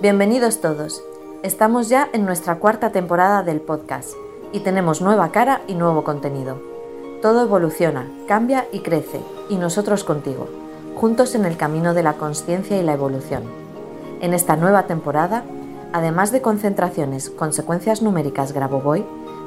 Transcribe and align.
Bienvenidos 0.00 0.62
todos. 0.62 1.04
Estamos 1.42 1.90
ya 1.90 2.08
en 2.14 2.24
nuestra 2.24 2.58
cuarta 2.58 2.90
temporada 2.90 3.42
del 3.42 3.60
podcast 3.60 4.14
y 4.50 4.60
tenemos 4.60 5.02
nueva 5.02 5.30
cara 5.30 5.60
y 5.66 5.74
nuevo 5.74 6.04
contenido. 6.04 6.58
Todo 7.20 7.42
evoluciona, 7.42 8.10
cambia 8.26 8.66
y 8.72 8.80
crece, 8.80 9.20
y 9.50 9.56
nosotros 9.56 10.02
contigo, 10.02 10.48
juntos 10.96 11.34
en 11.34 11.44
el 11.44 11.58
camino 11.58 11.92
de 11.92 12.02
la 12.02 12.14
conciencia 12.14 12.78
y 12.78 12.82
la 12.82 12.94
evolución. 12.94 13.42
En 14.22 14.32
esta 14.32 14.56
nueva 14.56 14.86
temporada, 14.86 15.44
además 15.92 16.32
de 16.32 16.40
concentraciones, 16.40 17.28
consecuencias 17.28 18.00
numéricas 18.00 18.52
Grabovoi, 18.52 19.04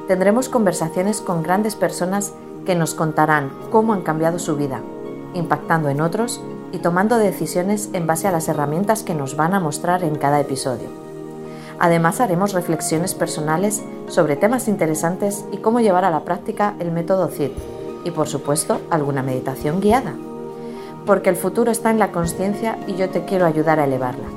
tendremos 0.08 0.50
conversaciones 0.50 1.20
con 1.20 1.42
grandes 1.42 1.76
personas 1.76 2.32
que 2.64 2.76
nos 2.76 2.94
contarán 2.94 3.52
cómo 3.72 3.94
han 3.94 4.04
cambiado 4.04 4.38
su 4.38 4.56
vida, 4.56 4.82
impactando 5.34 5.90
en 5.90 6.00
otros 6.00 6.40
y 6.74 6.80
tomando 6.80 7.18
decisiones 7.18 7.90
en 7.94 8.08
base 8.08 8.28
a 8.28 8.32
las 8.32 8.50
herramientas 8.50 9.04
que 9.04 9.14
nos 9.14 9.38
van 9.38 9.54
a 9.54 9.60
mostrar 9.60 10.04
en 10.04 10.16
cada 10.16 10.42
episodio. 10.42 10.90
Además 11.80 12.20
haremos 12.20 12.54
reflexiones 12.54 13.14
personales 13.14 13.84
sobre 14.08 14.36
temas 14.36 14.68
interesantes 14.68 15.46
y 15.52 15.58
cómo 15.58 15.82
llevar 15.82 16.04
a 16.04 16.10
la 16.10 16.26
práctica 16.26 16.74
el 16.80 16.92
método 16.92 17.28
CID 17.28 17.52
y 18.04 18.12
por 18.12 18.28
supuesto 18.28 18.82
alguna 18.90 19.22
meditación 19.22 19.82
guiada. 19.82 20.16
Porque 21.06 21.30
el 21.30 21.36
futuro 21.36 21.72
está 21.72 21.92
en 21.92 22.00
la 22.00 22.12
conciencia 22.12 22.80
y 22.88 22.96
yo 22.96 23.10
te 23.10 23.24
quiero 23.24 23.46
ayudar 23.46 23.80
a 23.80 23.86
elevarla. 23.86 24.28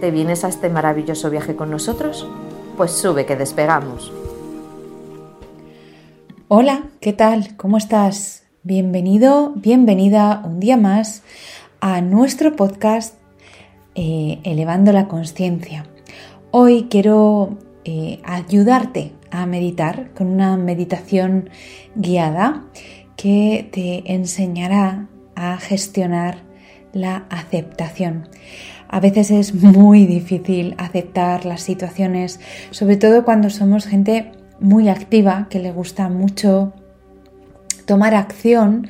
¿Te 0.00 0.10
vienes 0.10 0.44
a 0.44 0.48
este 0.48 0.70
maravilloso 0.70 1.28
viaje 1.28 1.56
con 1.56 1.70
nosotros? 1.70 2.26
Pues 2.78 2.92
sube 2.92 3.26
que 3.26 3.36
despegamos. 3.36 4.12
Hola, 6.48 6.84
¿qué 7.00 7.12
tal? 7.12 7.56
¿Cómo 7.56 7.76
estás? 7.76 8.44
Bienvenido, 8.62 9.52
bienvenida 9.56 10.42
un 10.44 10.58
día 10.58 10.76
más 10.76 11.22
a 11.88 12.00
nuestro 12.00 12.56
podcast 12.56 13.14
eh, 13.94 14.40
Elevando 14.42 14.90
la 14.90 15.06
Conciencia. 15.06 15.86
Hoy 16.50 16.88
quiero 16.90 17.58
eh, 17.84 18.18
ayudarte 18.24 19.12
a 19.30 19.46
meditar 19.46 20.10
con 20.12 20.26
una 20.26 20.56
meditación 20.56 21.48
guiada 21.94 22.64
que 23.16 23.68
te 23.70 24.12
enseñará 24.12 25.06
a 25.36 25.58
gestionar 25.58 26.38
la 26.92 27.26
aceptación. 27.30 28.30
A 28.88 28.98
veces 28.98 29.30
es 29.30 29.54
muy 29.54 30.06
difícil 30.06 30.74
aceptar 30.78 31.44
las 31.44 31.62
situaciones, 31.62 32.40
sobre 32.72 32.96
todo 32.96 33.24
cuando 33.24 33.48
somos 33.48 33.86
gente 33.86 34.32
muy 34.58 34.88
activa, 34.88 35.46
que 35.48 35.60
le 35.60 35.70
gusta 35.70 36.08
mucho 36.08 36.72
tomar 37.86 38.16
acción 38.16 38.88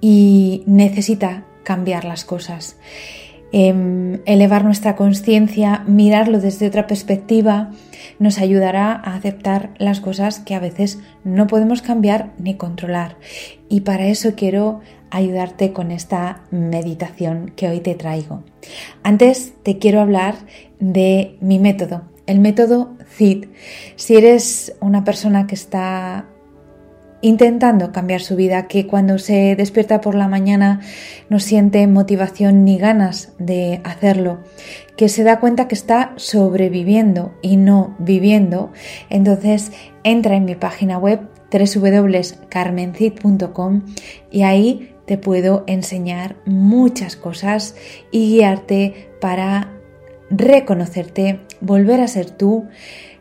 y 0.00 0.62
necesita 0.64 1.44
cambiar 1.62 2.04
las 2.04 2.24
cosas. 2.24 2.76
Em, 3.52 4.20
elevar 4.26 4.64
nuestra 4.64 4.94
conciencia, 4.94 5.82
mirarlo 5.86 6.38
desde 6.38 6.68
otra 6.68 6.86
perspectiva, 6.86 7.72
nos 8.20 8.38
ayudará 8.38 8.92
a 8.92 9.16
aceptar 9.16 9.70
las 9.78 10.00
cosas 10.00 10.38
que 10.38 10.54
a 10.54 10.60
veces 10.60 11.00
no 11.24 11.48
podemos 11.48 11.82
cambiar 11.82 12.30
ni 12.38 12.54
controlar. 12.54 13.16
Y 13.68 13.80
para 13.80 14.06
eso 14.06 14.34
quiero 14.36 14.80
ayudarte 15.10 15.72
con 15.72 15.90
esta 15.90 16.42
meditación 16.52 17.52
que 17.56 17.68
hoy 17.68 17.80
te 17.80 17.96
traigo. 17.96 18.44
Antes 19.02 19.54
te 19.64 19.78
quiero 19.78 20.00
hablar 20.00 20.36
de 20.78 21.36
mi 21.40 21.58
método, 21.58 22.02
el 22.26 22.38
método 22.38 22.94
CID. 23.16 23.46
Si 23.96 24.16
eres 24.16 24.76
una 24.80 25.02
persona 25.02 25.48
que 25.48 25.56
está 25.56 26.26
intentando 27.22 27.92
cambiar 27.92 28.20
su 28.20 28.36
vida, 28.36 28.66
que 28.66 28.86
cuando 28.86 29.18
se 29.18 29.56
despierta 29.56 30.00
por 30.00 30.14
la 30.14 30.28
mañana 30.28 30.80
no 31.28 31.40
siente 31.40 31.86
motivación 31.86 32.64
ni 32.64 32.78
ganas 32.78 33.32
de 33.38 33.82
hacerlo, 33.84 34.40
que 34.96 35.08
se 35.08 35.24
da 35.24 35.40
cuenta 35.40 35.68
que 35.68 35.74
está 35.74 36.12
sobreviviendo 36.16 37.34
y 37.42 37.56
no 37.56 37.94
viviendo, 37.98 38.72
entonces 39.08 39.72
entra 40.02 40.36
en 40.36 40.44
mi 40.44 40.54
página 40.54 40.98
web 40.98 41.20
www.carmencid.com 41.52 43.82
y 44.30 44.42
ahí 44.42 44.94
te 45.06 45.18
puedo 45.18 45.64
enseñar 45.66 46.36
muchas 46.46 47.16
cosas 47.16 47.74
y 48.12 48.36
guiarte 48.36 49.10
para 49.20 49.72
reconocerte, 50.30 51.40
volver 51.60 52.00
a 52.00 52.06
ser 52.06 52.30
tú, 52.30 52.68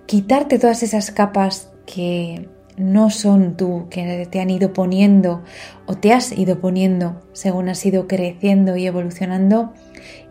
quitarte 0.06 0.59
todas 0.59 0.84
esas 0.84 1.09
capas 1.12 1.72
que 1.88 2.47
no 2.79 3.09
son 3.09 3.57
tú, 3.57 3.88
que 3.90 4.25
te 4.31 4.40
han 4.40 4.50
ido 4.50 4.73
poniendo 4.73 5.44
o 5.85 5.95
te 5.95 6.13
has 6.13 6.31
ido 6.31 6.59
poniendo 6.59 7.22
según 7.34 7.69
has 7.69 7.85
ido 7.85 8.07
creciendo 8.07 8.78
y 8.78 8.88
evolucionando 8.88 9.73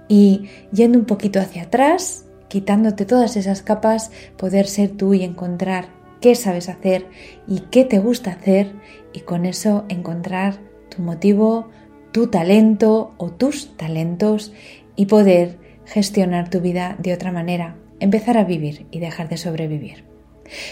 y 0.08 0.48
yendo 0.72 0.98
un 0.98 1.04
poquito 1.04 1.40
hacia 1.40 1.64
atrás, 1.64 2.24
quitándote 2.48 3.04
todas 3.04 3.36
esas 3.36 3.62
capas, 3.62 4.10
poder 4.38 4.66
ser 4.66 4.90
tú 4.90 5.12
y 5.12 5.22
encontrar 5.22 5.90
qué 6.22 6.34
sabes 6.34 6.70
hacer 6.70 7.06
y 7.46 7.60
qué 7.70 7.84
te 7.84 7.98
gusta 7.98 8.30
hacer 8.30 8.72
y 9.12 9.20
con 9.20 9.44
eso 9.44 9.84
encontrar 9.90 10.54
tu 10.88 11.02
motivo, 11.02 11.68
tu 12.12 12.28
talento 12.28 13.12
o 13.18 13.30
tus 13.30 13.76
talentos 13.76 14.54
y 14.96 15.06
poder 15.06 15.58
gestionar 15.84 16.48
tu 16.48 16.60
vida 16.60 16.96
de 16.98 17.12
otra 17.12 17.30
manera, 17.30 17.76
empezar 18.00 18.38
a 18.38 18.44
vivir 18.44 18.86
y 18.90 19.00
dejar 19.00 19.28
de 19.28 19.36
sobrevivir. 19.36 20.07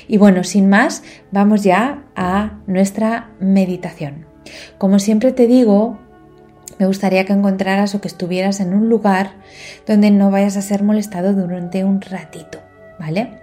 Y 0.09 0.19
bueno, 0.19 0.44
sin 0.44 0.69
más, 0.69 1.03
vamos 1.31 1.62
ya 1.62 2.04
a 2.14 2.59
nuestra 2.66 3.31
meditación. 3.41 4.26
Como 4.78 4.98
siempre 4.98 5.32
te 5.32 5.47
digo, 5.47 5.98
me 6.78 6.87
gustaría 6.87 7.25
que 7.25 7.32
encontraras 7.32 7.94
o 7.94 8.00
que 8.00 8.09
estuvieras 8.09 8.60
en 8.60 8.75
un 8.75 8.88
lugar 8.88 9.32
donde 9.86 10.10
no 10.10 10.31
vayas 10.31 10.56
a 10.56 10.62
ser 10.62 10.82
molestado 10.82 11.32
durante 11.32 11.84
un 11.84 12.00
ratito, 12.00 12.60
¿vale? 12.98 13.41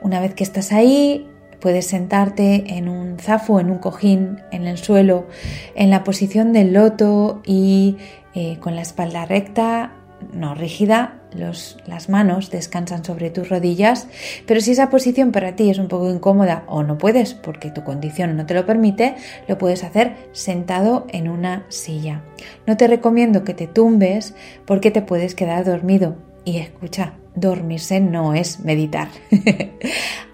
Una 0.00 0.20
vez 0.20 0.34
que 0.34 0.44
estás 0.44 0.72
ahí, 0.72 1.28
puedes 1.60 1.86
sentarte 1.86 2.76
en 2.76 2.88
un 2.88 3.18
zafo, 3.18 3.60
en 3.60 3.70
un 3.70 3.78
cojín, 3.78 4.40
en 4.50 4.66
el 4.66 4.78
suelo, 4.78 5.26
en 5.74 5.90
la 5.90 6.02
posición 6.02 6.52
del 6.52 6.72
loto 6.72 7.42
y 7.44 7.98
eh, 8.34 8.58
con 8.58 8.74
la 8.74 8.82
espalda 8.82 9.26
recta, 9.26 9.92
no 10.32 10.54
rígida, 10.54 11.21
las 11.34 12.08
manos 12.08 12.50
descansan 12.50 13.04
sobre 13.04 13.30
tus 13.30 13.48
rodillas, 13.48 14.08
pero 14.46 14.60
si 14.60 14.72
esa 14.72 14.90
posición 14.90 15.32
para 15.32 15.56
ti 15.56 15.70
es 15.70 15.78
un 15.78 15.88
poco 15.88 16.10
incómoda 16.10 16.64
o 16.66 16.82
no 16.82 16.98
puedes 16.98 17.34
porque 17.34 17.70
tu 17.70 17.84
condición 17.84 18.36
no 18.36 18.46
te 18.46 18.54
lo 18.54 18.66
permite, 18.66 19.14
lo 19.48 19.58
puedes 19.58 19.84
hacer 19.84 20.16
sentado 20.32 21.06
en 21.10 21.28
una 21.28 21.64
silla. 21.68 22.22
No 22.66 22.76
te 22.76 22.86
recomiendo 22.86 23.44
que 23.44 23.54
te 23.54 23.66
tumbes 23.66 24.34
porque 24.66 24.90
te 24.90 25.02
puedes 25.02 25.34
quedar 25.34 25.64
dormido. 25.64 26.16
Y 26.44 26.58
escucha, 26.58 27.14
dormirse 27.34 28.00
no 28.00 28.34
es 28.34 28.60
meditar. 28.60 29.08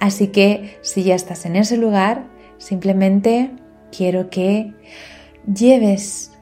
Así 0.01 0.29
que 0.29 0.79
si 0.83 1.03
ya 1.03 1.15
estás 1.15 1.45
en 1.45 1.57
ese 1.57 1.77
lugar, 1.77 2.27
simplemente 2.57 3.51
quiero 3.91 4.31
que 4.31 4.73
lleves 5.53 6.33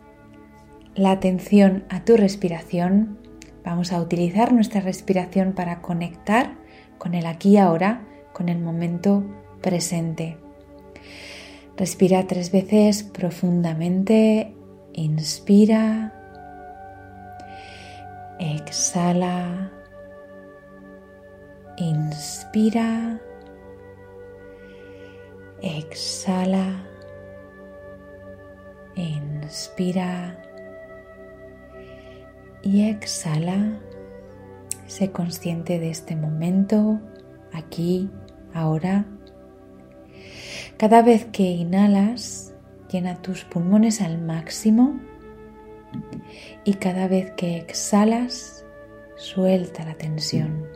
la 0.95 1.11
atención 1.11 1.85
a 1.89 2.05
tu 2.05 2.17
respiración 2.17 3.19
Vamos 3.67 3.93
a 3.93 4.01
utilizar 4.01 4.53
nuestra 4.53 4.81
respiración 4.81 5.53
para 5.53 5.83
conectar 5.83 6.55
con 6.99 7.15
el 7.15 7.27
aquí 7.27 7.55
y 7.55 7.57
ahora, 7.57 8.07
con 8.33 8.49
el 8.49 8.61
momento 8.61 9.25
presente. 9.61 10.37
Respira 11.77 12.29
tres 12.29 12.53
veces 12.53 13.03
profundamente. 13.03 14.55
Inspira. 14.93 16.15
Exhala. 18.39 19.73
Inspira. 21.77 23.21
Exhala. 25.61 26.87
Inspira 28.95 30.46
y 32.63 32.89
exhala. 32.89 33.81
Sé 34.87 35.11
consciente 35.11 35.79
de 35.79 35.91
este 35.91 36.17
momento, 36.17 37.01
aquí, 37.53 38.11
ahora. 38.55 39.07
Cada 40.77 41.03
vez 41.03 41.25
que 41.27 41.43
inhalas, 41.43 42.55
llena 42.91 43.21
tus 43.23 43.45
pulmones 43.45 44.01
al 44.01 44.21
máximo 44.21 44.99
y 46.65 46.75
cada 46.75 47.09
vez 47.09 47.33
que 47.33 47.57
exhalas, 47.57 48.65
suelta 49.17 49.85
la 49.85 49.95
tensión. 49.95 50.67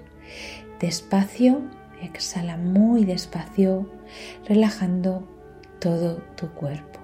Despacio, 0.81 1.61
exhala 2.03 2.57
muy 2.57 3.05
despacio, 3.05 3.91
relajando 4.47 5.29
todo 5.79 6.17
tu 6.37 6.49
cuerpo. 6.55 7.01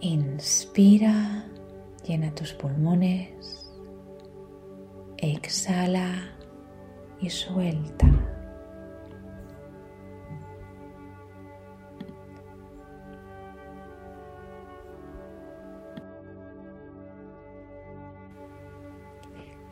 Inspira 0.00 1.46
Llena 2.06 2.32
tus 2.34 2.52
pulmones, 2.52 3.72
exhala 5.18 6.30
y 7.20 7.30
suelta. 7.30 8.26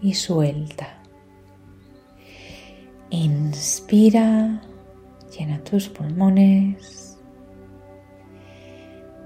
y 0.05 0.13
suelta. 0.13 1.03
Inspira, 3.09 4.61
llena 5.31 5.65
tus 5.65 5.89
pulmones. 5.89 7.19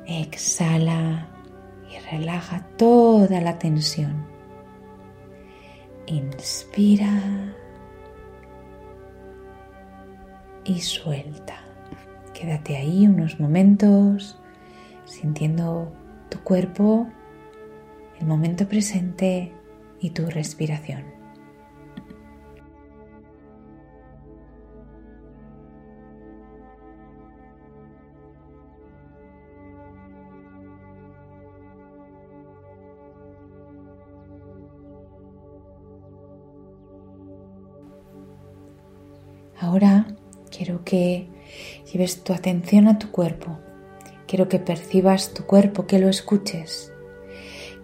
Exhala 0.07 1.29
y 1.91 1.99
relaja 2.11 2.67
toda 2.77 3.41
la 3.41 3.59
tensión. 3.59 4.27
Inspira 6.07 7.55
y 10.65 10.81
suelta. 10.81 11.65
Quédate 12.35 12.77
ahí 12.77 13.07
unos 13.07 13.41
momentos 13.41 14.39
sintiendo 15.05 15.93
tu 16.29 16.41
cuerpo, 16.41 17.09
el 18.21 18.27
momento 18.27 18.69
presente 18.69 19.53
y 20.01 20.11
tu 20.11 20.27
respiración. 20.27 21.18
Quiero 40.69 40.85
que 40.85 41.31
lleves 41.91 42.23
tu 42.23 42.35
atención 42.35 42.89
a 42.89 42.99
tu 42.99 43.11
cuerpo. 43.11 43.59
Quiero 44.27 44.51
que 44.51 44.59
percibas 44.59 45.33
tu 45.33 45.47
cuerpo, 45.47 45.87
que 45.87 45.99
lo 45.99 46.11
escuches. 46.11 46.93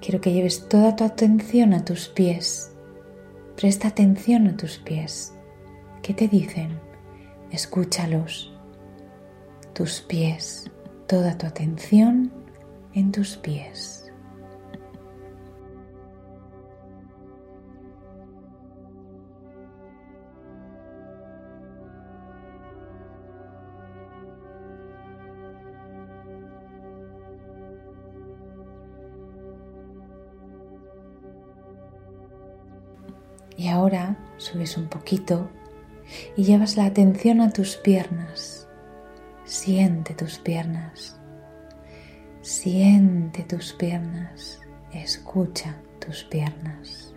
Quiero 0.03 0.21
que 0.21 0.35
lleves 0.35 0.69
toda 0.69 0.95
tu 0.95 1.03
atención 1.03 1.73
a 1.73 1.83
tus 1.83 2.09
pies. 2.09 2.77
Presta 3.57 3.89
atención 3.89 4.49
a 4.49 4.57
tus 4.59 4.77
pies. 4.77 5.33
¿Qué 6.03 6.13
te 6.13 6.29
dicen? 6.29 6.79
Escúchalos. 7.51 8.53
Tus 9.73 10.03
pies. 10.03 10.71
Toda 11.07 11.39
tu 11.39 11.47
atención 11.47 12.35
en 12.93 13.13
tus 13.13 13.39
pies. 13.39 14.04
Y 33.65 33.69
ahora 33.69 34.15
subes 34.37 34.77
un 34.77 34.89
poquito 34.89 35.49
y 36.37 36.45
llevas 36.45 36.77
la 36.77 36.85
atención 36.85 37.41
a 37.41 37.51
tus 37.51 37.77
piernas. 37.77 38.69
Siente 39.47 40.13
tus 40.13 40.39
piernas. 40.39 41.19
Siente 42.43 43.43
tus 43.45 43.73
piernas. 43.73 44.61
Escucha 44.93 45.77
tus 45.99 46.25
piernas. 46.25 47.14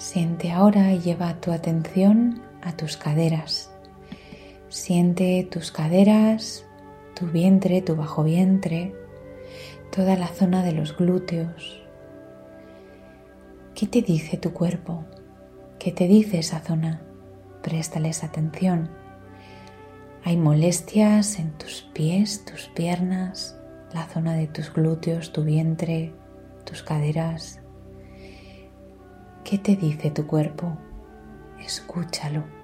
Siente 0.00 0.50
ahora 0.50 0.94
y 0.94 1.00
lleva 1.00 1.42
tu 1.42 1.52
atención 1.52 2.40
a 2.62 2.74
tus 2.74 2.96
caderas. 2.96 3.70
Siente 4.70 5.46
tus 5.50 5.70
caderas, 5.70 6.64
tu 7.14 7.26
vientre, 7.26 7.82
tu 7.82 7.96
bajo 7.96 8.24
vientre, 8.24 8.94
toda 9.94 10.16
la 10.16 10.28
zona 10.28 10.64
de 10.64 10.72
los 10.72 10.96
glúteos. 10.96 11.82
¿Qué 13.74 13.86
te 13.86 14.00
dice 14.00 14.38
tu 14.38 14.54
cuerpo? 14.54 15.04
¿Qué 15.78 15.92
te 15.92 16.08
dice 16.08 16.38
esa 16.38 16.60
zona? 16.60 17.02
Préstales 17.62 18.24
atención. 18.24 18.88
Hay 20.24 20.38
molestias 20.38 21.38
en 21.38 21.52
tus 21.58 21.82
pies, 21.92 22.46
tus 22.46 22.68
piernas, 22.68 23.54
la 23.92 24.08
zona 24.08 24.32
de 24.32 24.46
tus 24.46 24.72
glúteos, 24.72 25.30
tu 25.30 25.44
vientre, 25.44 26.14
tus 26.64 26.82
caderas. 26.82 27.59
¿Qué 29.44 29.58
te 29.58 29.74
dice 29.74 30.10
tu 30.10 30.26
cuerpo? 30.26 30.76
Escúchalo. 31.58 32.59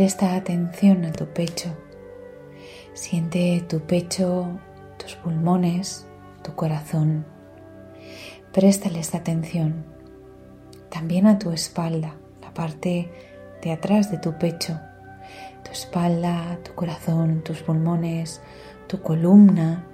Presta 0.00 0.34
atención 0.34 1.04
a 1.04 1.12
tu 1.12 1.26
pecho. 1.26 1.76
Siente 2.94 3.62
tu 3.68 3.80
pecho, 3.80 4.58
tus 4.96 5.14
pulmones, 5.16 6.06
tu 6.42 6.54
corazón. 6.54 7.26
Préstales 8.50 9.14
atención. 9.14 9.84
También 10.88 11.26
a 11.26 11.38
tu 11.38 11.50
espalda, 11.50 12.14
la 12.40 12.54
parte 12.54 13.10
de 13.62 13.72
atrás 13.72 14.10
de 14.10 14.16
tu 14.16 14.38
pecho. 14.38 14.80
Tu 15.64 15.72
espalda, 15.72 16.58
tu 16.64 16.74
corazón, 16.74 17.42
tus 17.44 17.60
pulmones, 17.60 18.40
tu 18.86 19.02
columna, 19.02 19.84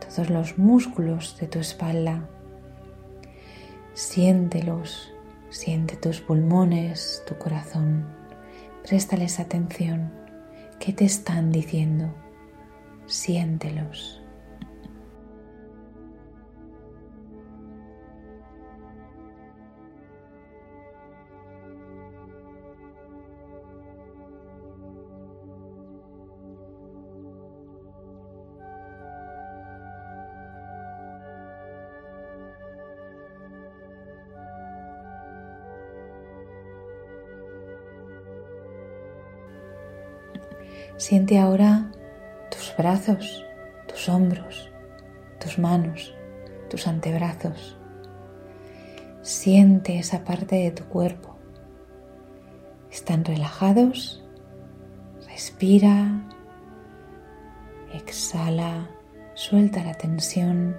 todos 0.00 0.30
los 0.30 0.56
músculos 0.56 1.36
de 1.38 1.48
tu 1.48 1.58
espalda. 1.58 2.26
Siéntelos 3.92 5.12
Siente 5.50 5.96
tus 5.96 6.20
pulmones, 6.22 7.24
tu 7.26 7.36
corazón. 7.36 8.19
Préstales 8.90 9.38
atención. 9.38 10.10
¿Qué 10.80 10.92
te 10.92 11.04
están 11.04 11.52
diciendo? 11.52 12.12
Siéntelos. 13.06 14.19
Siente 41.00 41.38
ahora 41.38 41.90
tus 42.50 42.74
brazos, 42.76 43.42
tus 43.88 44.06
hombros, 44.10 44.70
tus 45.38 45.58
manos, 45.58 46.14
tus 46.68 46.86
antebrazos. 46.86 47.78
Siente 49.22 49.98
esa 49.98 50.24
parte 50.24 50.56
de 50.56 50.72
tu 50.72 50.84
cuerpo. 50.84 51.38
¿Están 52.90 53.24
relajados? 53.24 54.22
Respira, 55.26 56.22
exhala, 57.94 58.90
suelta 59.32 59.82
la 59.82 59.94
tensión 59.94 60.76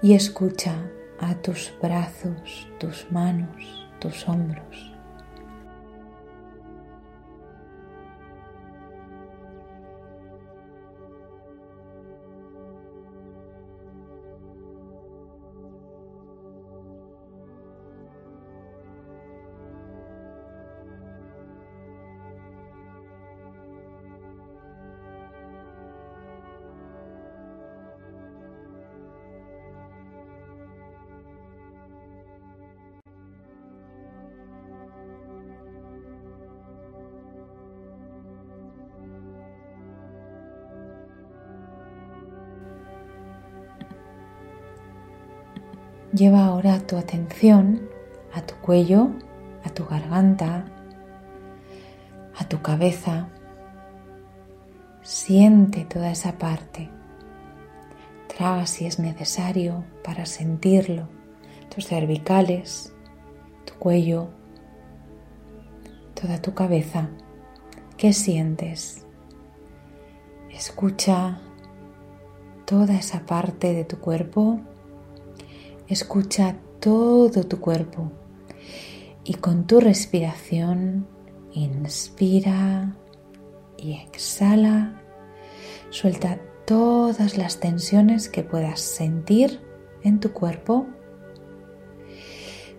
y 0.00 0.14
escucha 0.14 0.88
a 1.18 1.34
tus 1.34 1.74
brazos, 1.82 2.68
tus 2.78 3.10
manos, 3.10 3.88
tus 3.98 4.28
hombros. 4.28 4.97
Lleva 46.12 46.46
ahora 46.46 46.80
tu 46.86 46.96
atención 46.96 47.88
a 48.32 48.40
tu 48.40 48.54
cuello, 48.56 49.10
a 49.62 49.68
tu 49.68 49.84
garganta, 49.84 50.64
a 52.36 52.48
tu 52.48 52.62
cabeza. 52.62 53.28
Siente 55.02 55.84
toda 55.84 56.10
esa 56.10 56.38
parte. 56.38 56.88
Traga 58.26 58.66
si 58.66 58.86
es 58.86 58.98
necesario 58.98 59.84
para 60.02 60.24
sentirlo. 60.24 61.08
Tus 61.74 61.86
cervicales, 61.86 62.94
tu 63.66 63.74
cuello, 63.74 64.30
toda 66.14 66.40
tu 66.40 66.54
cabeza. 66.54 67.10
¿Qué 67.98 68.14
sientes? 68.14 69.04
Escucha 70.50 71.40
toda 72.64 72.94
esa 72.94 73.26
parte 73.26 73.74
de 73.74 73.84
tu 73.84 73.98
cuerpo. 73.98 74.60
Escucha 75.88 76.56
todo 76.80 77.44
tu 77.44 77.60
cuerpo 77.60 78.12
y 79.24 79.34
con 79.34 79.66
tu 79.66 79.80
respiración 79.80 81.06
inspira 81.52 82.94
y 83.78 83.92
exhala. 83.94 85.00
Suelta 85.88 86.38
todas 86.66 87.38
las 87.38 87.60
tensiones 87.60 88.28
que 88.28 88.42
puedas 88.42 88.80
sentir 88.80 89.62
en 90.02 90.20
tu 90.20 90.32
cuerpo. 90.32 90.86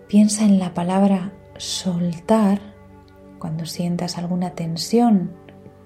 Piensa 0.06 0.44
en 0.44 0.60
la 0.60 0.72
palabra 0.72 1.32
soltar 1.56 2.60
cuando 3.40 3.66
sientas 3.66 4.18
alguna 4.18 4.50
tensión 4.50 5.32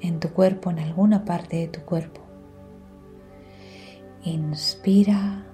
en 0.00 0.20
tu 0.20 0.28
cuerpo, 0.28 0.70
en 0.70 0.78
alguna 0.78 1.24
parte 1.24 1.56
de 1.56 1.68
tu 1.68 1.80
cuerpo. 1.80 2.20
Inspira, 4.24 5.46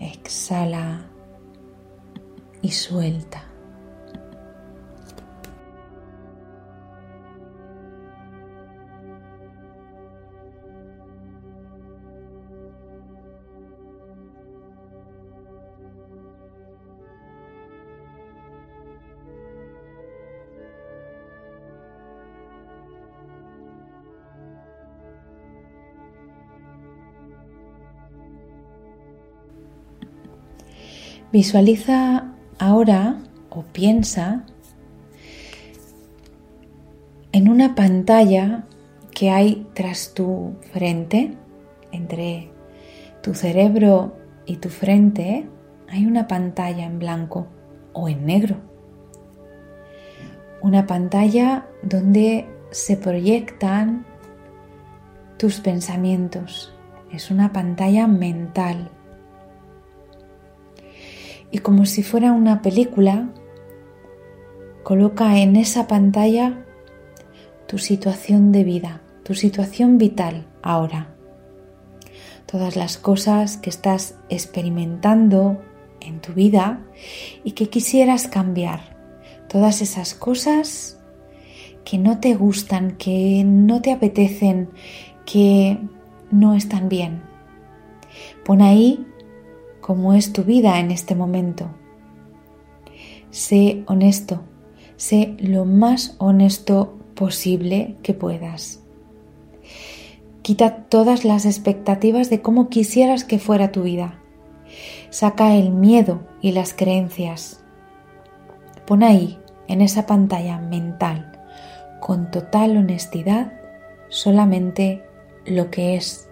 exhala 0.00 1.06
y 2.62 2.70
suelta. 2.70 3.47
Visualiza 31.30 32.32
ahora 32.58 33.18
o 33.50 33.62
piensa 33.62 34.46
en 37.32 37.50
una 37.50 37.74
pantalla 37.74 38.64
que 39.10 39.28
hay 39.28 39.66
tras 39.74 40.14
tu 40.14 40.54
frente, 40.72 41.36
entre 41.92 42.50
tu 43.22 43.34
cerebro 43.34 44.16
y 44.46 44.56
tu 44.56 44.70
frente, 44.70 45.46
hay 45.90 46.06
una 46.06 46.26
pantalla 46.28 46.86
en 46.86 46.98
blanco 46.98 47.46
o 47.92 48.08
en 48.08 48.24
negro. 48.24 48.56
Una 50.62 50.86
pantalla 50.86 51.66
donde 51.82 52.48
se 52.70 52.96
proyectan 52.96 54.06
tus 55.36 55.60
pensamientos. 55.60 56.74
Es 57.12 57.30
una 57.30 57.52
pantalla 57.52 58.06
mental 58.06 58.90
y 61.50 61.58
como 61.58 61.86
si 61.86 62.02
fuera 62.02 62.32
una 62.32 62.62
película, 62.62 63.30
coloca 64.82 65.38
en 65.38 65.56
esa 65.56 65.86
pantalla 65.86 66.64
tu 67.66 67.78
situación 67.78 68.52
de 68.52 68.64
vida, 68.64 69.02
tu 69.22 69.34
situación 69.34 69.98
vital 69.98 70.46
ahora. 70.62 71.14
Todas 72.46 72.76
las 72.76 72.96
cosas 72.96 73.58
que 73.58 73.68
estás 73.68 74.16
experimentando 74.30 75.60
en 76.00 76.20
tu 76.20 76.32
vida 76.32 76.80
y 77.44 77.52
que 77.52 77.68
quisieras 77.68 78.28
cambiar. 78.28 78.96
Todas 79.48 79.82
esas 79.82 80.14
cosas 80.14 80.98
que 81.84 81.98
no 81.98 82.20
te 82.20 82.34
gustan, 82.34 82.96
que 82.96 83.44
no 83.44 83.80
te 83.82 83.92
apetecen, 83.92 84.70
que 85.26 85.78
no 86.30 86.54
están 86.54 86.88
bien. 86.88 87.22
Pon 88.44 88.62
ahí 88.62 89.06
cómo 89.88 90.12
es 90.12 90.34
tu 90.34 90.44
vida 90.44 90.80
en 90.80 90.90
este 90.90 91.14
momento. 91.14 91.70
Sé 93.30 93.84
honesto, 93.86 94.42
sé 94.96 95.34
lo 95.38 95.64
más 95.64 96.14
honesto 96.18 96.98
posible 97.14 97.96
que 98.02 98.12
puedas. 98.12 98.82
Quita 100.42 100.84
todas 100.90 101.24
las 101.24 101.46
expectativas 101.46 102.28
de 102.28 102.42
cómo 102.42 102.68
quisieras 102.68 103.24
que 103.24 103.38
fuera 103.38 103.72
tu 103.72 103.84
vida. 103.84 104.18
Saca 105.08 105.54
el 105.54 105.70
miedo 105.70 106.20
y 106.42 106.52
las 106.52 106.74
creencias. 106.74 107.64
Pon 108.86 109.02
ahí, 109.02 109.38
en 109.68 109.80
esa 109.80 110.04
pantalla 110.04 110.58
mental, 110.58 111.40
con 111.98 112.30
total 112.30 112.76
honestidad, 112.76 113.54
solamente 114.10 115.02
lo 115.46 115.70
que 115.70 115.96
es 115.96 116.27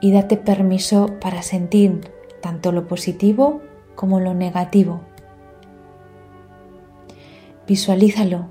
y 0.00 0.12
date 0.12 0.36
permiso 0.36 1.18
para 1.20 1.42
sentir 1.42 2.10
tanto 2.40 2.72
lo 2.72 2.86
positivo 2.86 3.60
como 3.94 4.20
lo 4.20 4.34
negativo. 4.34 5.02
Visualízalo, 7.66 8.48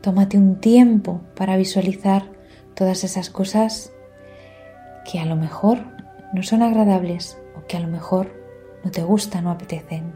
tómate 0.00 0.38
un 0.38 0.60
tiempo 0.60 1.22
para 1.34 1.56
visualizar 1.56 2.30
todas 2.74 3.04
esas 3.04 3.30
cosas 3.30 3.92
que 5.10 5.18
a 5.18 5.24
lo 5.24 5.36
mejor 5.36 5.78
no 6.32 6.42
son 6.42 6.62
agradables 6.62 7.38
o 7.56 7.66
que 7.66 7.76
a 7.76 7.80
lo 7.80 7.88
mejor 7.88 8.32
no 8.84 8.90
te 8.90 9.02
gustan 9.02 9.46
o 9.46 9.50
apetecen. 9.50 10.12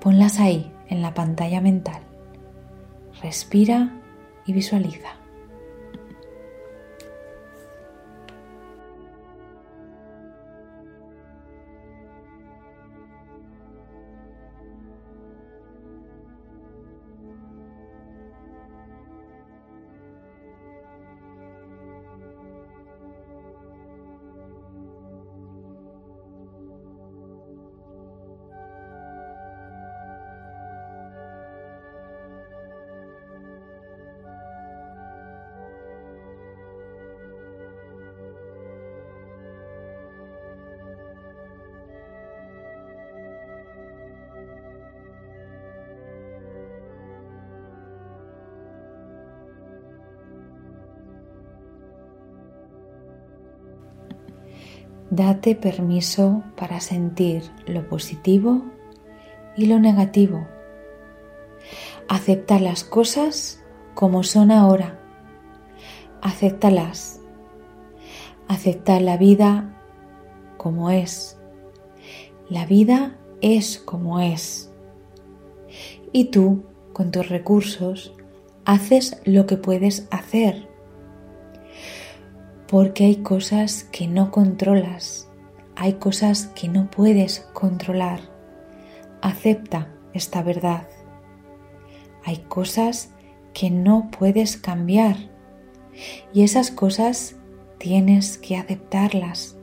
Ponlas 0.00 0.38
ahí 0.38 0.72
en 0.88 1.02
la 1.02 1.14
pantalla 1.14 1.60
mental. 1.60 2.02
Respira 3.22 3.90
y 4.46 4.52
visualiza. 4.52 5.21
Date 55.14 55.54
permiso 55.54 56.42
para 56.56 56.80
sentir 56.80 57.42
lo 57.66 57.86
positivo 57.86 58.62
y 59.58 59.66
lo 59.66 59.78
negativo. 59.78 60.48
Acepta 62.08 62.58
las 62.58 62.82
cosas 62.82 63.62
como 63.92 64.22
son 64.22 64.50
ahora. 64.50 64.98
Acéptalas. 66.22 67.20
Acepta 68.48 68.98
la 69.00 69.18
vida 69.18 69.78
como 70.56 70.90
es. 70.90 71.38
La 72.48 72.64
vida 72.64 73.18
es 73.42 73.76
como 73.76 74.18
es. 74.18 74.72
Y 76.10 76.30
tú, 76.30 76.64
con 76.94 77.10
tus 77.10 77.28
recursos, 77.28 78.14
haces 78.64 79.20
lo 79.26 79.44
que 79.44 79.58
puedes 79.58 80.08
hacer 80.10 80.71
porque 82.72 83.04
hay 83.04 83.16
cosas 83.16 83.84
que 83.92 84.08
no 84.08 84.30
controlas, 84.30 85.28
hay 85.76 85.92
cosas 85.92 86.46
que 86.54 86.68
no 86.68 86.90
puedes 86.90 87.40
controlar. 87.52 88.20
Acepta 89.20 89.92
esta 90.14 90.42
verdad. 90.42 90.88
Hay 92.24 92.38
cosas 92.48 93.10
que 93.52 93.68
no 93.68 94.08
puedes 94.18 94.56
cambiar 94.56 95.16
y 96.32 96.44
esas 96.44 96.70
cosas 96.70 97.36
tienes 97.76 98.38
que 98.38 98.56
aceptarlas. 98.56 99.54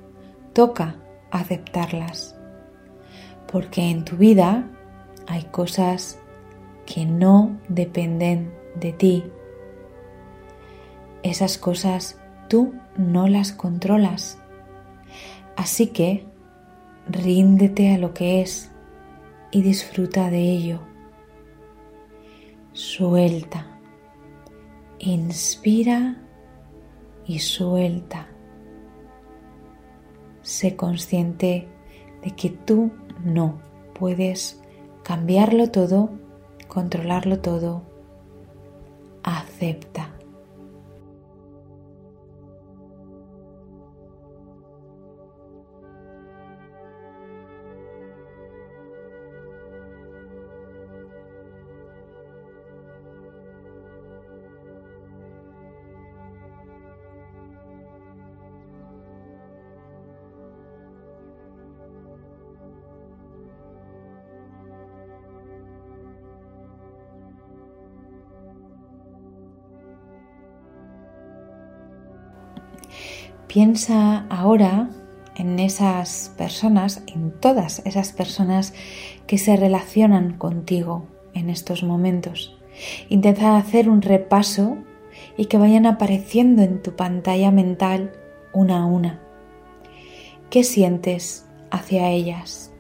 Toca 0.54 0.98
aceptarlas. 1.32 2.38
Porque 3.52 3.90
en 3.90 4.06
tu 4.06 4.18
vida 4.18 4.70
hay 5.26 5.46
cosas 5.46 6.20
que 6.86 7.08
no 7.08 7.58
dependen 7.70 8.54
de 8.76 8.94
ti. 8.94 9.24
Esas 11.24 11.58
cosas 11.58 12.19
tú 12.50 12.74
no 12.98 13.30
las 13.30 13.54
controlas. 13.54 14.38
Así 15.56 15.88
que 15.88 16.26
ríndete 17.08 17.94
a 17.94 17.98
lo 17.98 18.14
que 18.14 18.42
es 18.42 18.72
y 19.52 19.62
disfruta 19.62 20.30
de 20.30 20.42
ello. 20.42 20.82
Suelta. 22.74 23.80
Inspira 25.00 26.18
y 27.26 27.40
suelta. 27.40 28.28
Sé 30.42 30.76
consciente 30.76 31.68
de 32.24 32.32
que 32.32 32.50
tú 32.50 32.92
no 33.24 33.62
puedes 33.94 34.62
cambiarlo 35.04 35.72
todo, 35.72 36.10
controlarlo 36.68 37.40
todo. 37.40 37.84
Acepta. 39.24 40.19
Piensa 73.50 74.28
ahora 74.30 74.92
en 75.36 75.58
esas 75.58 76.32
personas, 76.38 77.02
en 77.08 77.32
todas 77.32 77.82
esas 77.84 78.14
personas 78.14 78.76
que 79.26 79.40
se 79.40 79.56
relacionan 79.56 80.38
contigo 80.38 81.08
en 81.34 81.50
estos 81.50 81.82
momentos. 81.82 82.56
Intenta 83.10 83.58
hacer 83.58 83.90
un 83.90 84.04
repaso 84.04 84.78
y 85.36 85.46
que 85.46 85.58
vayan 85.58 85.88
apareciendo 85.88 86.62
en 86.62 86.84
tu 86.84 86.96
pantalla 86.96 87.50
mental 87.50 88.12
una 88.54 88.84
a 88.84 88.86
una. 88.86 89.20
¿Qué 90.52 90.64
sientes 90.64 91.50
hacia 91.72 92.12
ellas? 92.12 92.72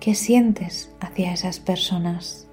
¿Qué 0.00 0.14
sientes 0.14 0.90
hacia 1.00 1.34
esas 1.34 1.60
personas? 1.60 2.49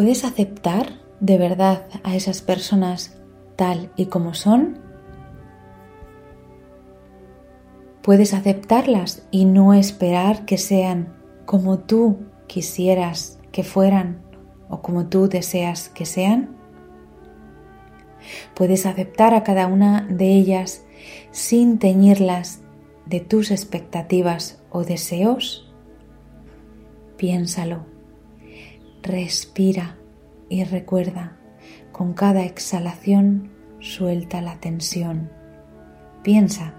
¿Puedes 0.00 0.24
aceptar 0.24 0.94
de 1.20 1.36
verdad 1.36 1.84
a 2.04 2.16
esas 2.16 2.40
personas 2.40 3.20
tal 3.54 3.92
y 3.96 4.06
como 4.06 4.32
son? 4.32 4.78
¿Puedes 8.00 8.32
aceptarlas 8.32 9.26
y 9.30 9.44
no 9.44 9.74
esperar 9.74 10.46
que 10.46 10.56
sean 10.56 11.14
como 11.44 11.80
tú 11.80 12.20
quisieras 12.46 13.40
que 13.52 13.62
fueran 13.62 14.22
o 14.70 14.80
como 14.80 15.08
tú 15.08 15.28
deseas 15.28 15.90
que 15.90 16.06
sean? 16.06 16.56
¿Puedes 18.54 18.86
aceptar 18.86 19.34
a 19.34 19.42
cada 19.42 19.66
una 19.66 20.06
de 20.08 20.32
ellas 20.32 20.82
sin 21.30 21.78
teñirlas 21.78 22.62
de 23.04 23.20
tus 23.20 23.50
expectativas 23.50 24.62
o 24.70 24.82
deseos? 24.82 25.70
Piénsalo. 27.18 27.99
Respira 29.02 29.96
y 30.48 30.64
recuerda, 30.64 31.38
con 31.90 32.12
cada 32.12 32.44
exhalación 32.44 33.50
suelta 33.80 34.42
la 34.42 34.60
tensión. 34.60 35.30
Piensa 36.22 36.74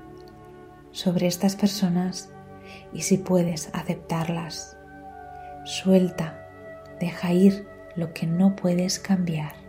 sobre 0.92 1.28
estas 1.28 1.56
personas 1.56 2.32
y 2.94 3.02
si 3.02 3.18
puedes 3.18 3.70
aceptarlas. 3.74 4.78
Suelta, 5.66 6.48
deja 7.00 7.34
ir 7.34 7.68
lo 7.96 8.14
que 8.14 8.28
no 8.28 8.56
puedes 8.56 9.00
cambiar. 9.00 9.61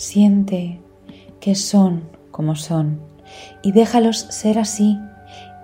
Siente 0.00 0.80
que 1.40 1.54
son 1.54 2.08
como 2.30 2.56
son 2.56 3.02
y 3.60 3.72
déjalos 3.72 4.16
ser 4.16 4.58
así. 4.58 4.98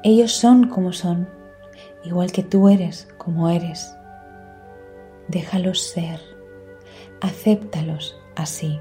Ellos 0.02 0.32
son 0.32 0.68
como 0.68 0.92
son, 0.92 1.26
igual 2.04 2.32
que 2.32 2.42
tú 2.42 2.68
eres 2.68 3.08
como 3.16 3.48
eres. 3.48 3.96
Déjalos 5.28 5.80
ser, 5.80 6.20
acéptalos 7.22 8.14
así. 8.34 8.78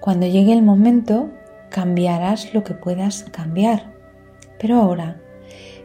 Cuando 0.00 0.26
llegue 0.26 0.54
el 0.54 0.62
momento, 0.62 1.28
cambiarás 1.68 2.54
lo 2.54 2.64
que 2.64 2.72
puedas 2.72 3.24
cambiar, 3.24 3.92
pero 4.58 4.76
ahora 4.76 5.20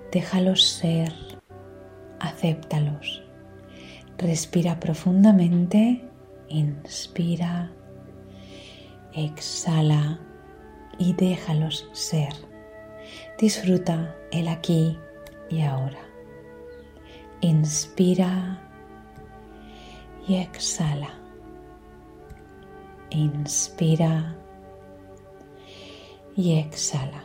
déjalos 0.09 0.63
ser, 0.63 1.11
acéptalos. 2.21 3.23
Respira 4.17 4.79
profundamente, 4.79 6.01
inspira 6.47 7.73
exhala 9.15 10.19
y 10.97 11.13
déjalos 11.13 11.89
ser. 11.91 12.33
Disfruta 13.39 14.15
el 14.31 14.47
aquí 14.47 14.97
y 15.49 15.61
ahora. 15.61 15.99
Inspira 17.41 18.61
y 20.27 20.35
exhala. 20.35 21.19
Inspira 23.09 24.35
y 26.35 26.53
exhala. 26.53 27.23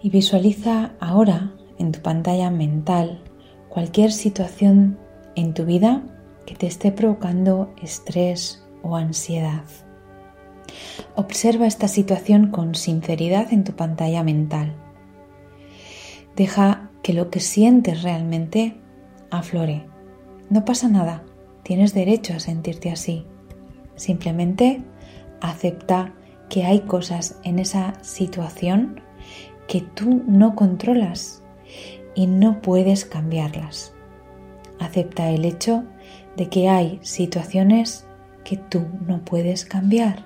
Y 0.00 0.10
visualiza 0.10 0.92
ahora 1.00 1.52
en 1.78 1.92
tu 1.92 2.00
pantalla 2.00 2.50
mental 2.50 3.22
cualquier 3.68 4.12
situación 4.12 4.98
en 5.34 5.54
tu 5.54 5.64
vida 5.64 6.02
que 6.46 6.54
te 6.54 6.66
esté 6.66 6.90
provocando 6.90 7.72
estrés 7.82 8.64
o 8.82 8.96
ansiedad. 8.96 9.64
Observa 11.14 11.66
esta 11.66 11.88
situación 11.88 12.50
con 12.50 12.74
sinceridad 12.74 13.52
en 13.52 13.64
tu 13.64 13.72
pantalla 13.72 14.22
mental. 14.22 14.74
Deja 16.36 16.90
que 17.02 17.12
lo 17.12 17.30
que 17.30 17.40
sientes 17.40 18.02
realmente 18.02 18.76
aflore. 19.30 19.86
No 20.50 20.64
pasa 20.64 20.88
nada, 20.88 21.24
tienes 21.62 21.94
derecho 21.94 22.34
a 22.34 22.40
sentirte 22.40 22.90
así. 22.90 23.26
Simplemente 23.96 24.82
acepta 25.40 26.14
que 26.48 26.64
hay 26.64 26.80
cosas 26.80 27.38
en 27.44 27.58
esa 27.58 27.94
situación 28.02 29.00
que 29.66 29.80
tú 29.80 30.22
no 30.26 30.54
controlas 30.54 31.42
y 32.14 32.26
no 32.26 32.62
puedes 32.62 33.04
cambiarlas. 33.04 33.92
Acepta 34.78 35.30
el 35.30 35.44
hecho 35.44 35.84
de 36.36 36.48
que 36.48 36.68
hay 36.68 36.98
situaciones 37.02 38.06
que 38.48 38.56
tú 38.56 38.86
no 39.06 39.26
puedes 39.26 39.66
cambiar. 39.66 40.24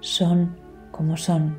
Son 0.00 0.58
como 0.90 1.16
son. 1.16 1.56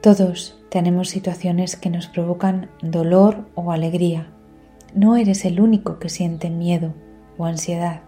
Todos 0.00 0.62
tenemos 0.70 1.08
situaciones 1.08 1.74
que 1.74 1.90
nos 1.90 2.06
provocan 2.06 2.70
dolor 2.80 3.48
o 3.56 3.72
alegría. 3.72 4.28
No 4.94 5.16
eres 5.16 5.44
el 5.44 5.60
único 5.60 5.98
que 5.98 6.08
siente 6.08 6.48
miedo 6.48 6.94
o 7.38 7.44
ansiedad. 7.44 8.02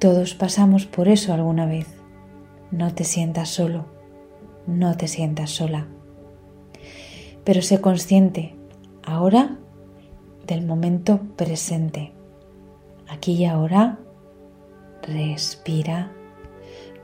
Todos 0.00 0.34
pasamos 0.34 0.84
por 0.86 1.06
eso 1.06 1.32
alguna 1.32 1.66
vez. 1.66 1.86
No 2.72 2.92
te 2.92 3.04
sientas 3.04 3.50
solo, 3.50 3.86
no 4.66 4.96
te 4.96 5.06
sientas 5.06 5.50
sola. 5.50 5.86
Pero 7.44 7.62
sé 7.62 7.80
consciente 7.80 8.56
ahora 9.04 9.58
del 10.44 10.66
momento 10.66 11.20
presente. 11.36 12.12
Aquí 13.12 13.32
y 13.32 13.44
ahora, 13.44 13.98
respira, 15.02 16.10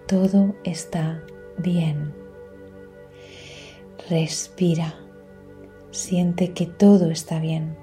todo 0.07 0.55
está 0.65 1.23
bien. 1.59 2.15
Respira, 4.09 4.95
siente 5.91 6.55
que 6.55 6.65
todo 6.65 7.11
está 7.11 7.39
bien, 7.41 7.77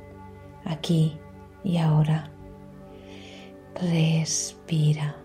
aquí 0.63 1.19
y 1.63 1.77
ahora. 1.77 2.31
Respira. 3.75 5.17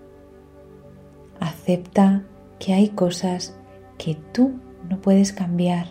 Acepta 1.41 2.25
que 2.59 2.75
hay 2.75 2.91
cosas 2.91 3.59
que 3.97 4.15
tú 4.15 4.61
no 4.91 5.01
puedes 5.01 5.33
cambiar, 5.33 5.87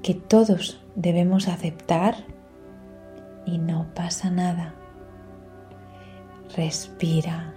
que 0.00 0.14
todos 0.14 0.80
debemos 0.94 1.48
aceptar 1.48 2.14
y 3.46 3.58
no 3.58 3.92
pasa 3.94 4.30
nada. 4.30 4.76
Respira. 6.56 7.52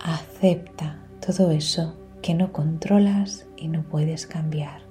Acepta 0.00 0.98
todo 1.24 1.50
eso 1.50 1.96
que 2.20 2.34
no 2.34 2.52
controlas 2.52 3.46
y 3.56 3.68
no 3.68 3.82
puedes 3.84 4.26
cambiar. 4.26 4.82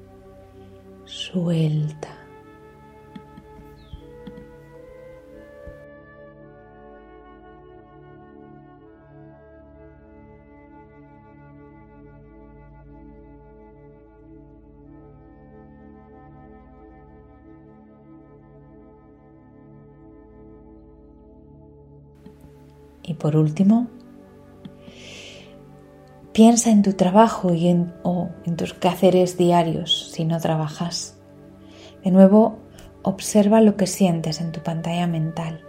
Suelta. 1.05 2.24
Y 23.05 23.13
por 23.13 23.37
último, 23.37 23.87
piensa 26.33 26.71
en 26.71 26.81
tu 26.81 26.93
trabajo 26.93 27.53
y 27.53 27.67
en, 27.67 27.93
o 28.03 28.29
en 28.45 28.55
tus 28.55 28.73
quehaceres 28.73 29.37
diarios 29.37 30.11
si 30.11 30.25
no 30.25 30.39
trabajas. 30.39 31.17
De 32.03 32.09
nuevo, 32.09 32.57
observa 33.03 33.61
lo 33.61 33.77
que 33.77 33.85
sientes 33.85 34.41
en 34.41 34.51
tu 34.51 34.61
pantalla 34.61 35.05
mental. 35.05 35.61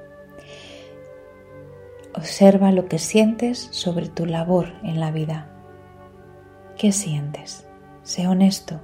Observa 2.15 2.73
lo 2.73 2.87
que 2.87 2.99
sientes 2.99 3.69
sobre 3.71 4.09
tu 4.09 4.25
labor 4.25 4.73
en 4.83 4.99
la 4.99 5.11
vida. 5.11 5.51
¿Qué 6.79 6.91
sientes? 6.93 7.67
Sé 8.03 8.27
honesto. 8.27 8.81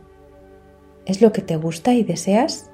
¿Es 1.06 1.22
lo 1.22 1.32
que 1.32 1.40
te 1.40 1.56
gusta 1.56 1.94
y 1.94 2.04
deseas? 2.04 2.70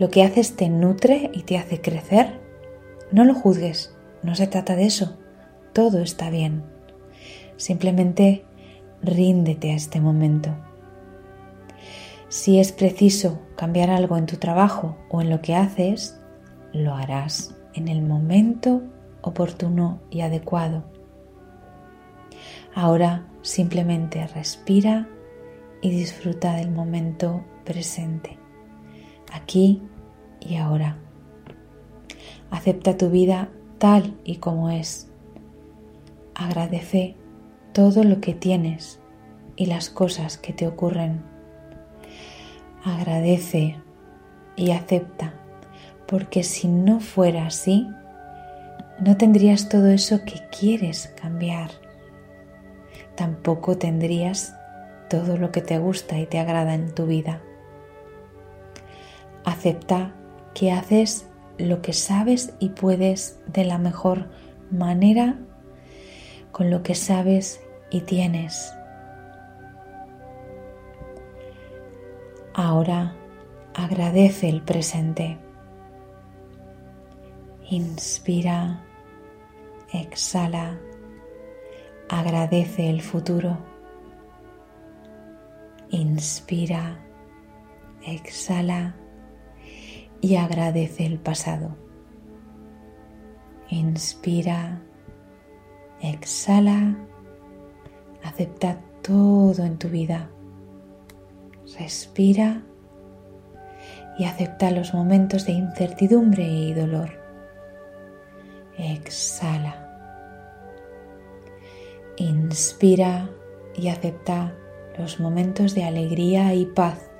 ¿Lo 0.00 0.10
que 0.10 0.24
haces 0.24 0.56
te 0.56 0.68
nutre 0.68 1.30
y 1.32 1.42
te 1.42 1.56
hace 1.56 1.80
crecer? 1.80 2.40
No 3.12 3.24
lo 3.24 3.34
juzgues. 3.34 3.94
No 4.22 4.34
se 4.34 4.46
trata 4.46 4.76
de 4.76 4.86
eso. 4.86 5.18
Todo 5.72 6.00
está 6.00 6.30
bien. 6.30 6.64
Simplemente 7.56 8.44
ríndete 9.02 9.72
a 9.72 9.76
este 9.76 10.00
momento. 10.00 10.50
Si 12.28 12.58
es 12.58 12.72
preciso 12.72 13.40
cambiar 13.56 13.90
algo 13.90 14.16
en 14.16 14.26
tu 14.26 14.36
trabajo 14.36 14.96
o 15.08 15.22
en 15.22 15.30
lo 15.30 15.40
que 15.40 15.54
haces, 15.54 16.20
lo 16.72 16.94
harás 16.94 17.56
en 17.74 17.88
el 17.88 18.02
momento 18.02 18.82
oportuno 19.22 20.00
y 20.10 20.20
adecuado. 20.20 20.84
Ahora 22.74 23.26
simplemente 23.42 24.26
respira 24.26 25.08
y 25.80 25.90
disfruta 25.90 26.54
del 26.54 26.70
momento 26.70 27.44
presente, 27.64 28.38
aquí 29.32 29.82
y 30.40 30.56
ahora. 30.56 30.98
Acepta 32.50 32.96
tu 32.96 33.10
vida 33.10 33.50
tal 33.78 34.14
y 34.24 34.36
como 34.36 34.70
es. 34.70 35.08
Agradece 36.34 37.14
todo 37.72 38.04
lo 38.04 38.20
que 38.20 38.34
tienes 38.34 39.00
y 39.56 39.66
las 39.66 39.90
cosas 39.90 40.38
que 40.38 40.52
te 40.52 40.66
ocurren. 40.66 41.22
Agradece 42.84 43.76
y 44.56 44.72
acepta, 44.72 45.34
porque 46.06 46.42
si 46.42 46.68
no 46.68 47.00
fuera 47.00 47.46
así, 47.46 47.88
no 49.00 49.16
tendrías 49.16 49.68
todo 49.68 49.88
eso 49.88 50.24
que 50.24 50.40
quieres 50.50 51.12
cambiar. 51.20 51.70
Tampoco 53.14 53.78
tendrías 53.78 54.54
todo 55.08 55.36
lo 55.36 55.52
que 55.52 55.60
te 55.60 55.78
gusta 55.78 56.18
y 56.18 56.26
te 56.26 56.38
agrada 56.38 56.74
en 56.74 56.94
tu 56.94 57.06
vida. 57.06 57.40
Acepta 59.44 60.14
que 60.54 60.72
haces 60.72 61.27
lo 61.58 61.82
que 61.82 61.92
sabes 61.92 62.54
y 62.60 62.70
puedes 62.70 63.40
de 63.46 63.64
la 63.64 63.78
mejor 63.78 64.28
manera 64.70 65.38
con 66.52 66.70
lo 66.70 66.82
que 66.82 66.94
sabes 66.94 67.60
y 67.90 68.00
tienes. 68.00 68.72
Ahora 72.54 73.14
agradece 73.74 74.48
el 74.48 74.62
presente. 74.62 75.38
Inspira, 77.70 78.82
exhala, 79.92 80.78
agradece 82.08 82.88
el 82.88 83.02
futuro. 83.02 83.58
Inspira, 85.90 86.98
exhala 88.02 88.94
y 90.20 90.36
agradece 90.36 91.06
el 91.06 91.18
pasado. 91.18 91.76
Inspira, 93.70 94.80
exhala, 96.00 96.96
acepta 98.24 98.80
todo 99.02 99.64
en 99.64 99.78
tu 99.78 99.88
vida. 99.88 100.30
Respira 101.78 102.62
y 104.18 104.24
acepta 104.24 104.70
los 104.70 104.94
momentos 104.94 105.46
de 105.46 105.52
incertidumbre 105.52 106.44
y 106.44 106.72
dolor. 106.72 107.10
Exhala. 108.76 109.84
Inspira 112.16 113.30
y 113.76 113.88
acepta 113.88 114.54
los 114.98 115.20
momentos 115.20 115.74
de 115.74 115.84
alegría 115.84 116.54
y 116.54 116.66
paz. 116.66 117.10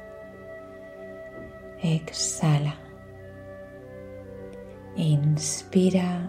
Exhala. 1.83 2.88
Inspira 4.99 6.29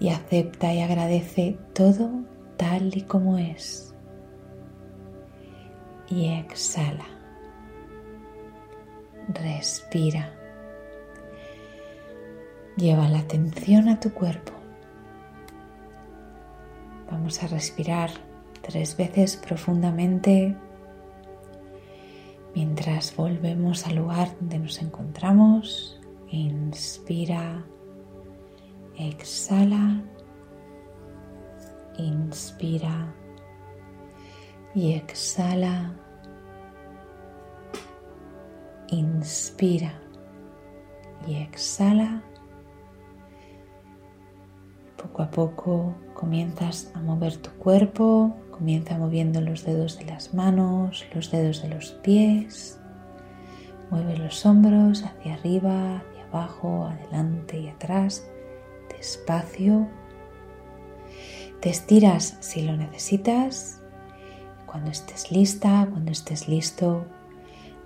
y 0.00 0.08
acepta 0.08 0.74
y 0.74 0.80
agradece 0.80 1.56
todo 1.72 2.10
tal 2.56 2.96
y 2.96 3.02
como 3.02 3.38
es. 3.38 3.94
Y 6.08 6.30
exhala. 6.30 7.06
Respira. 9.28 10.32
Lleva 12.76 13.08
la 13.08 13.20
atención 13.20 13.88
a 13.88 14.00
tu 14.00 14.12
cuerpo. 14.12 14.52
Vamos 17.08 17.40
a 17.44 17.46
respirar 17.46 18.10
tres 18.62 18.96
veces 18.96 19.36
profundamente 19.36 20.56
mientras 22.52 23.14
volvemos 23.14 23.86
al 23.86 23.94
lugar 23.94 24.28
donde 24.40 24.58
nos 24.58 24.82
encontramos. 24.82 26.01
Inspira, 26.32 27.62
exhala, 28.96 30.02
inspira. 31.98 33.14
Y 34.74 34.94
exhala. 34.94 35.92
Inspira. 38.88 39.92
Y 41.26 41.34
exhala. 41.34 42.22
Poco 44.96 45.22
a 45.22 45.30
poco 45.30 45.94
comienzas 46.14 46.90
a 46.94 47.00
mover 47.02 47.36
tu 47.36 47.50
cuerpo, 47.58 48.34
comienza 48.50 48.96
moviendo 48.96 49.42
los 49.42 49.64
dedos 49.64 49.98
de 49.98 50.06
las 50.06 50.32
manos, 50.32 51.04
los 51.14 51.30
dedos 51.30 51.60
de 51.60 51.68
los 51.68 51.90
pies. 52.02 52.80
Mueve 53.90 54.16
los 54.16 54.46
hombros 54.46 55.04
hacia 55.04 55.34
arriba, 55.34 56.02
abajo, 56.32 56.86
adelante 56.86 57.58
y 57.58 57.68
atrás, 57.68 58.26
despacio. 58.96 59.86
Te 61.60 61.70
estiras 61.70 62.36
si 62.40 62.62
lo 62.62 62.76
necesitas. 62.76 63.80
Cuando 64.66 64.90
estés 64.90 65.30
lista, 65.30 65.86
cuando 65.90 66.10
estés 66.10 66.48
listo, 66.48 67.04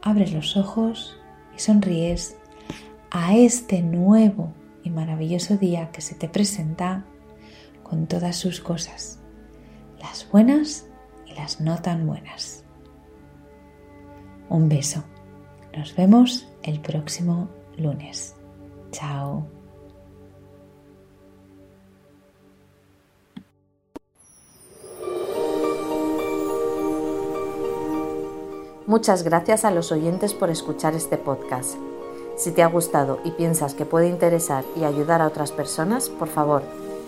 abres 0.03 0.33
los 0.33 0.57
ojos 0.57 1.19
y 1.55 1.59
sonríes 1.59 2.37
a 3.11 3.37
este 3.37 3.83
nuevo 3.83 4.53
y 4.85 4.91
maravilloso 4.91 5.57
día 5.57 5.91
que 5.91 6.01
se 6.01 6.15
te 6.15 6.29
presenta 6.29 7.05
con 7.83 8.07
todas 8.07 8.37
sus 8.37 8.61
cosas, 8.61 9.19
las 9.99 10.29
buenas 10.31 10.87
y 11.27 11.35
las 11.35 11.61
no 11.61 11.81
tan 11.83 12.07
buenas. 12.07 12.65
Un 14.49 14.69
beso. 14.69 15.03
Nos 15.77 15.95
vemos 15.97 16.49
el 16.63 16.81
próximo 16.81 17.49
lunes. 17.77 18.36
Chao. 18.97 19.45
Muchas 28.87 29.23
gracias 29.23 29.67
a 29.67 29.71
los 29.71 29.93
oyentes 29.93 30.33
por 30.33 30.49
escuchar 30.49 30.95
este 30.95 31.19
podcast. 31.19 31.75
Si 32.39 32.53
te 32.53 32.63
ha 32.63 32.69
gustado 32.69 33.19
y 33.23 33.33
piensas 33.33 33.75
que 33.75 33.85
puede 33.85 34.09
interesar 34.09 34.65
y 34.77 34.85
ayudar 34.85 35.21
a 35.21 35.27
otras 35.27 35.53
personas, 35.53 36.09
por 36.09 36.29
favor, 36.29 36.63